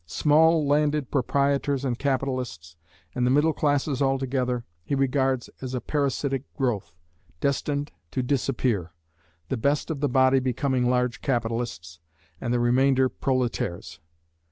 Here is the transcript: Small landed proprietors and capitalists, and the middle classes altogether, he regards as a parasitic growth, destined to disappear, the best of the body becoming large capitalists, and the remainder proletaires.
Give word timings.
Small 0.07 0.65
landed 0.65 1.11
proprietors 1.11 1.85
and 1.85 1.99
capitalists, 1.99 2.75
and 3.13 3.23
the 3.23 3.29
middle 3.29 3.53
classes 3.53 4.01
altogether, 4.01 4.65
he 4.83 4.95
regards 4.95 5.47
as 5.61 5.75
a 5.75 5.79
parasitic 5.79 6.51
growth, 6.55 6.91
destined 7.39 7.91
to 8.09 8.23
disappear, 8.23 8.93
the 9.49 9.57
best 9.57 9.91
of 9.91 9.99
the 9.99 10.09
body 10.09 10.39
becoming 10.39 10.89
large 10.89 11.21
capitalists, 11.21 11.99
and 12.41 12.51
the 12.51 12.59
remainder 12.59 13.09
proletaires. 13.09 13.99